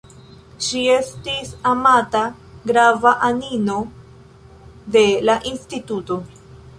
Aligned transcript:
Ŝi 0.67 0.79
estis 0.93 1.51
amata 1.71 2.21
grava 2.71 3.11
anino 3.27 3.75
de 4.97 5.05
la 5.31 5.37
instituto. 5.55 6.19